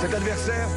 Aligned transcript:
Cet 0.00 0.14
adversaire, 0.14 0.68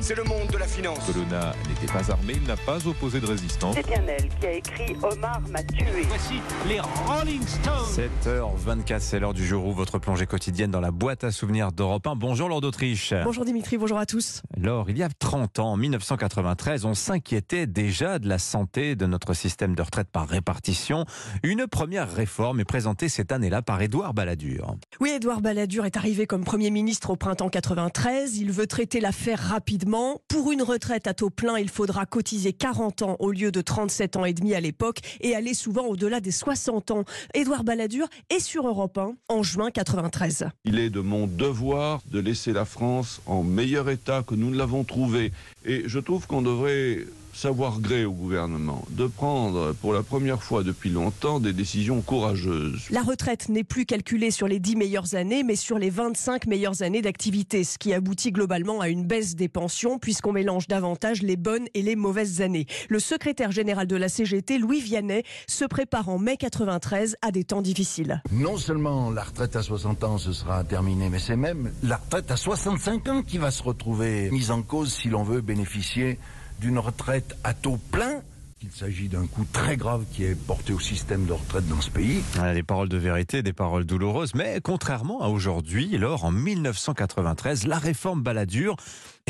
c'est 0.00 0.16
le 0.16 0.24
monde 0.24 0.48
de 0.52 0.58
la 0.58 0.66
finance. 0.66 0.98
Colonna 1.06 1.52
n'était 1.68 1.92
pas 1.92 2.10
armé, 2.10 2.32
il 2.34 2.42
n'a 2.48 2.56
pas 2.56 2.84
opposé 2.84 3.20
de 3.20 3.26
résistance. 3.26 3.76
C'est 3.76 3.86
bien 3.86 4.02
elle 4.08 4.28
qui 4.28 4.46
a 4.46 4.52
écrit 4.54 4.96
Omar 5.04 5.40
m'a 5.52 5.62
tué. 5.62 6.02
Voici 6.08 6.40
les 6.68 6.80
Rolling 6.80 7.40
Stones. 7.46 8.08
7h24, 8.26 8.98
c'est 8.98 9.20
l'heure 9.20 9.34
du 9.34 9.46
jour 9.46 9.66
où 9.66 9.72
votre 9.72 10.00
plongée 10.00 10.26
quotidienne 10.26 10.72
dans 10.72 10.80
la 10.80 10.90
boîte 10.90 11.22
à 11.22 11.30
souvenirs 11.30 11.70
d'Europe 11.70 12.08
1. 12.08 12.16
Bonjour 12.16 12.48
Laure 12.48 12.60
d'Autriche. 12.60 13.14
Bonjour 13.22 13.44
Dimitri, 13.44 13.78
bonjour 13.78 13.98
à 13.98 14.06
tous. 14.06 14.42
Laure, 14.56 14.90
il 14.90 14.98
y 14.98 15.04
a 15.04 15.08
30 15.08 15.60
ans, 15.60 15.72
en 15.72 15.76
1993, 15.76 16.86
on 16.86 16.94
s'inquiétait 16.94 17.68
déjà 17.68 18.18
de 18.18 18.28
la 18.28 18.38
santé 18.38 18.96
de 18.96 19.06
notre 19.06 19.32
système 19.32 19.76
de 19.76 19.82
retraite 19.82 20.08
par 20.10 20.26
répartition. 20.26 21.04
Une 21.44 21.68
première 21.68 22.12
réforme 22.12 22.58
est 22.58 22.64
présentée 22.64 23.08
cette 23.08 23.30
année-là 23.30 23.62
par 23.62 23.80
Édouard 23.80 24.12
Balladur. 24.12 24.74
Oui, 24.98 25.10
Édouard 25.10 25.40
Balladur 25.40 25.84
est 25.84 25.96
arrivé 25.96 26.26
comme 26.26 26.42
Premier 26.42 26.70
ministre 26.70 27.10
au 27.10 27.16
printemps 27.16 27.48
93. 27.48 28.07
Il 28.10 28.52
veut 28.52 28.66
traiter 28.66 29.00
l'affaire 29.00 29.38
rapidement. 29.38 30.22
Pour 30.28 30.50
une 30.50 30.62
retraite 30.62 31.06
à 31.06 31.12
taux 31.12 31.28
plein, 31.28 31.58
il 31.58 31.68
faudra 31.68 32.06
cotiser 32.06 32.54
40 32.54 33.02
ans 33.02 33.16
au 33.18 33.30
lieu 33.30 33.52
de 33.52 33.60
37 33.60 34.16
ans 34.16 34.24
et 34.24 34.32
demi 34.32 34.54
à 34.54 34.60
l'époque 34.60 35.00
et 35.20 35.34
aller 35.34 35.52
souvent 35.52 35.84
au-delà 35.84 36.20
des 36.20 36.30
60 36.30 36.90
ans. 36.90 37.04
Édouard 37.34 37.64
Balladur 37.64 38.08
est 38.30 38.40
sur 38.40 38.66
Europe 38.66 38.96
1 38.96 39.12
en 39.28 39.42
juin 39.42 39.70
93. 39.70 40.46
Il 40.64 40.78
est 40.78 40.88
de 40.88 41.00
mon 41.00 41.26
devoir 41.26 42.00
de 42.10 42.18
laisser 42.18 42.54
la 42.54 42.64
France 42.64 43.20
en 43.26 43.42
meilleur 43.42 43.90
état 43.90 44.22
que 44.26 44.34
nous 44.34 44.50
ne 44.50 44.56
l'avons 44.56 44.84
trouvé. 44.84 45.32
Et 45.66 45.82
je 45.86 45.98
trouve 45.98 46.26
qu'on 46.26 46.42
devrait 46.42 47.04
savoir 47.38 47.78
gré 47.80 48.04
au 48.04 48.10
gouvernement 48.10 48.84
de 48.90 49.06
prendre 49.06 49.72
pour 49.74 49.92
la 49.92 50.02
première 50.02 50.42
fois 50.42 50.64
depuis 50.64 50.90
longtemps 50.90 51.38
des 51.38 51.52
décisions 51.52 52.02
courageuses. 52.02 52.88
La 52.90 53.02
retraite 53.02 53.48
n'est 53.48 53.62
plus 53.62 53.86
calculée 53.86 54.32
sur 54.32 54.48
les 54.48 54.58
10 54.58 54.74
meilleures 54.74 55.14
années, 55.14 55.44
mais 55.44 55.54
sur 55.54 55.78
les 55.78 55.88
25 55.88 56.48
meilleures 56.48 56.82
années 56.82 57.00
d'activité, 57.00 57.62
ce 57.62 57.78
qui 57.78 57.92
aboutit 57.92 58.32
globalement 58.32 58.80
à 58.80 58.88
une 58.88 59.06
baisse 59.06 59.36
des 59.36 59.48
pensions, 59.48 60.00
puisqu'on 60.00 60.32
mélange 60.32 60.66
davantage 60.66 61.22
les 61.22 61.36
bonnes 61.36 61.68
et 61.74 61.82
les 61.82 61.94
mauvaises 61.94 62.40
années. 62.40 62.66
Le 62.88 62.98
secrétaire 62.98 63.52
général 63.52 63.86
de 63.86 63.94
la 63.94 64.08
CGT, 64.08 64.58
Louis 64.58 64.80
Vianney, 64.80 65.22
se 65.46 65.64
prépare 65.64 66.08
en 66.08 66.18
mai 66.18 66.36
93 66.38 67.14
à 67.22 67.30
des 67.30 67.44
temps 67.44 67.62
difficiles. 67.62 68.20
Non 68.32 68.56
seulement 68.56 69.12
la 69.12 69.22
retraite 69.22 69.54
à 69.54 69.62
60 69.62 70.02
ans 70.02 70.18
ce 70.18 70.32
sera 70.32 70.64
terminée, 70.64 71.08
mais 71.08 71.20
c'est 71.20 71.36
même 71.36 71.70
la 71.84 71.98
retraite 71.98 72.32
à 72.32 72.36
65 72.36 73.08
ans 73.08 73.22
qui 73.22 73.38
va 73.38 73.52
se 73.52 73.62
retrouver 73.62 74.28
mise 74.32 74.50
en 74.50 74.62
cause 74.62 74.92
si 74.92 75.08
l'on 75.08 75.22
veut 75.22 75.40
bénéficier 75.40 76.18
d'une 76.60 76.78
retraite 76.78 77.36
à 77.44 77.54
taux 77.54 77.78
plein 77.90 78.22
qu'il 78.58 78.70
s'agit 78.72 79.08
d'un 79.08 79.26
coup 79.26 79.46
très 79.52 79.76
grave 79.76 80.04
qui 80.12 80.24
est 80.24 80.34
porté 80.34 80.72
au 80.72 80.80
système 80.80 81.26
de 81.26 81.32
retraite 81.32 81.66
dans 81.68 81.80
ce 81.80 81.90
pays. 81.90 82.22
Voilà, 82.34 82.54
des 82.54 82.62
paroles 82.62 82.88
de 82.88 82.96
vérité, 82.96 83.42
des 83.42 83.52
paroles 83.52 83.84
douloureuses, 83.84 84.34
mais 84.34 84.60
contrairement 84.62 85.22
à 85.22 85.28
aujourd'hui, 85.28 85.96
lors 85.96 86.24
en 86.24 86.32
1993, 86.32 87.66
la 87.66 87.78
réforme 87.78 88.22
Balladur, 88.22 88.76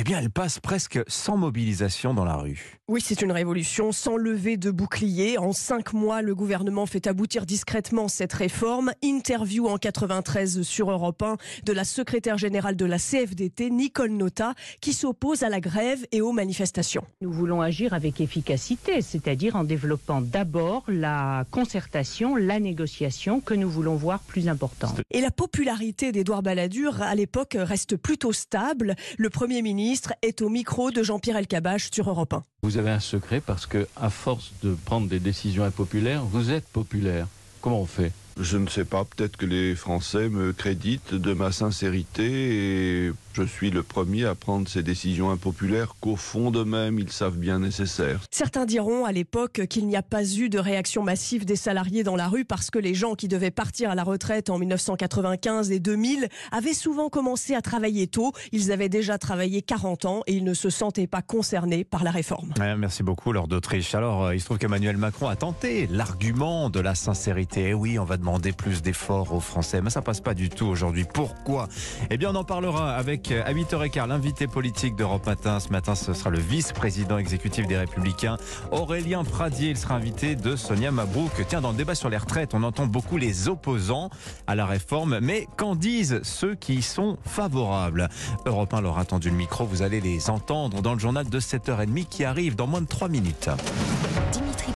eh 0.01 0.05
bien, 0.05 0.21
elle 0.21 0.31
passe 0.31 0.61
presque 0.61 1.01
sans 1.09 1.37
mobilisation 1.37 2.15
dans 2.15 2.25
la 2.25 2.37
rue. 2.37 2.79
Oui, 2.87 3.01
c'est 3.05 3.21
une 3.21 3.33
révolution 3.33 3.91
sans 3.91 4.17
lever 4.17 4.57
de 4.57 4.71
bouclier. 4.71 5.39
En 5.39 5.53
cinq 5.53 5.93
mois, 5.93 6.23
le 6.23 6.37
gouvernement 6.37 6.87
fait 6.87 7.09
aboutir 7.09 7.47
discrètement 7.47 8.07
cette 8.07 8.33
réforme. 8.33 8.93
Interview 9.03 9.67
en 9.67 9.77
93 9.77 10.63
sur 10.63 10.93
Europe 10.93 11.21
1 11.21 11.37
de 11.65 11.73
la 11.73 11.83
secrétaire 11.83 12.39
générale 12.39 12.77
de 12.77 12.85
la 12.85 12.99
CFDT, 12.99 13.71
Nicole 13.71 14.13
Nota, 14.13 14.55
qui 14.81 14.93
s'oppose 14.93 15.43
à 15.43 15.49
la 15.49 15.59
grève 15.59 16.07
et 16.13 16.21
aux 16.21 16.33
manifestations. 16.33 17.05
Nous 17.21 17.33
voulons 17.33 17.61
agir 17.61 17.93
avec 17.93 18.21
efficacité, 18.21 19.03
c'est-à-dire 19.23 19.57
en 19.57 19.65
développant 19.65 20.21
d'abord 20.21 20.85
la 20.89 21.45
concertation, 21.51 22.37
la 22.37 22.61
négociation 22.61 23.41
que 23.41 23.55
nous 23.55 23.69
voulons 23.69 23.97
voir 23.97 24.21
plus 24.21 24.49
importante. 24.49 25.01
Et 25.11 25.21
la 25.21 25.31
popularité 25.31 26.13
d'Édouard 26.13 26.43
Balladur, 26.43 27.03
à 27.03 27.15
l'époque, 27.15 27.57
reste 27.59 27.97
plutôt 27.97 28.33
stable. 28.33 28.95
Le 29.19 29.31
Premier 29.31 29.63
ministre 29.63 30.13
est 30.23 30.43
au 30.43 30.49
micro 30.49 30.91
de 30.91 31.03
Jean-Pierre 31.03 31.37
Elkabbach 31.37 31.91
sur 31.93 32.09
Europe 32.09 32.33
1. 32.33 32.43
Vous 32.63 32.77
avez 32.77 32.91
un 32.91 33.01
secret 33.01 33.41
parce 33.41 33.67
que, 33.67 33.87
à 33.97 34.11
force 34.11 34.53
de 34.63 34.77
prendre 34.85 35.09
des 35.09 35.21
décisions 35.21 35.65
impopulaires, 35.65 36.25
vous 36.25 36.51
êtes 36.51 36.65
populaire. 36.65 37.27
Comment 37.61 37.81
on 37.81 37.87
fait? 37.87 38.13
Je 38.41 38.57
ne 38.57 38.69
sais 38.69 38.85
pas, 38.85 39.05
peut-être 39.05 39.37
que 39.37 39.47
les 39.47 39.75
Français 39.75 40.29
me 40.29 40.53
créditent 40.53 41.15
de 41.15 41.33
ma 41.33 41.51
sincérité 41.51 43.07
et 43.07 43.13
je 43.33 43.43
suis 43.43 43.71
le 43.71 43.83
premier 43.83 44.25
à 44.25 44.35
prendre 44.35 44.69
ces 44.69 44.83
décisions 44.83 45.31
impopulaires 45.31 45.95
qu'au 46.01 46.17
fond 46.17 46.51
d'eux-mêmes 46.51 46.99
ils 46.99 47.11
savent 47.11 47.37
bien 47.37 47.59
nécessaires. 47.59 48.21
Certains 48.31 48.65
diront 48.65 49.05
à 49.05 49.13
l'époque 49.13 49.67
qu'il 49.69 49.87
n'y 49.87 49.97
a 49.97 50.03
pas 50.03 50.25
eu 50.25 50.49
de 50.49 50.59
réaction 50.59 51.03
massive 51.03 51.45
des 51.45 51.57
salariés 51.57 52.03
dans 52.03 52.17
la 52.17 52.29
rue 52.29 52.45
parce 52.45 52.71
que 52.71 52.79
les 52.79 52.95
gens 52.95 53.15
qui 53.15 53.29
devaient 53.29 53.51
partir 53.51 53.91
à 53.91 53.95
la 53.95 54.03
retraite 54.03 54.51
en 54.51 54.59
1995 54.59 55.71
et 55.71 55.81
2000 55.81 56.29
avaient 56.53 56.75
souvent 56.75 57.09
commencé 57.09 57.55
à 57.55 57.63
travailler 57.63 58.07
tôt. 58.07 58.33
Ils 58.53 58.73
avaient 58.73 58.89
déjà 58.89 59.19
travaillé 59.19 59.63
40 59.63 60.05
ans 60.05 60.23
et 60.27 60.35
ils 60.35 60.45
ne 60.45 60.55
se 60.55 60.71
sentaient 60.71 61.07
pas 61.07 61.23
concernés 61.23 61.85
par 61.85 62.05
la 62.05 62.11
réforme. 62.11 62.53
Ouais, 62.59 62.77
merci 62.77 63.03
beaucoup, 63.03 63.33
Lord 63.33 63.49
d'Autriche. 63.49 63.95
Alors, 63.95 64.27
euh, 64.27 64.35
il 64.35 64.41
se 64.41 64.47
trouve 64.47 64.59
qu'Emmanuel 64.59 64.97
Macron 64.97 65.29
a 65.29 65.37
tenté 65.37 65.89
l'argument 65.91 66.71
de 66.71 66.81
la 66.81 66.95
sincérité. 66.95 67.69
Eh 67.69 67.75
oui, 67.75 67.99
on 67.99 68.05
va 68.05 68.17
demander 68.29 68.53
plus 68.53 68.83
d'efforts 68.83 69.33
aux 69.33 69.41
Français, 69.41 69.81
mais 69.81 69.89
ça 69.89 70.03
passe 70.03 70.21
pas 70.21 70.35
du 70.35 70.51
tout 70.51 70.67
aujourd'hui. 70.67 71.07
Pourquoi? 71.11 71.67
Eh 72.11 72.19
bien, 72.19 72.31
on 72.31 72.35
en 72.35 72.45
parlera 72.45 72.95
avec 72.95 73.33
à 73.33 73.55
8h15 73.55 74.07
l'invité 74.07 74.47
politique 74.47 74.97
d'Europe 74.97 75.25
Matin. 75.25 75.61
Ce 75.61 75.71
matin, 75.71 75.95
ce 75.95 76.13
sera 76.13 76.29
le 76.29 76.39
vice-président 76.39 77.17
exécutif 77.17 77.67
des 77.67 77.79
Républicains, 77.79 78.37
Aurélien 78.71 79.25
Pradier. 79.25 79.71
Il 79.71 79.79
sera 79.79 79.95
invité 79.95 80.37
de 80.37 80.57
Sonia 80.57 80.91
Mabrouk. 80.91 81.33
Tiens, 81.49 81.63
dans 81.63 81.71
le 81.71 81.77
débat 81.77 81.95
sur 81.95 82.11
les 82.11 82.19
retraites, 82.19 82.53
on 82.53 82.63
entend 82.65 82.87
beaucoup 82.87 83.17
les 83.17 83.49
opposants 83.49 84.11
à 84.47 84.55
la 84.55 84.67
réforme, 84.67 85.21
mais 85.23 85.47
qu'en 85.57 85.75
disent 85.75 86.21
ceux 86.23 86.55
qui 86.55 86.75
y 86.75 86.83
sont 86.83 87.17
favorables? 87.25 88.11
Europe 88.45 88.75
1 88.75 88.83
leur 88.83 88.99
a 88.99 89.07
tendu 89.07 89.31
le 89.31 89.37
micro. 89.37 89.65
Vous 89.65 89.81
allez 89.81 90.03
les 90.03 90.29
entendre 90.29 90.83
dans 90.83 90.93
le 90.93 91.01
journal 91.01 91.31
de 91.31 91.41
7h30 91.41 92.05
qui 92.05 92.25
arrive 92.25 92.57
dans 92.57 92.67
moins 92.67 92.83
de 92.83 92.87
3 92.87 93.09
minutes. 93.09 93.49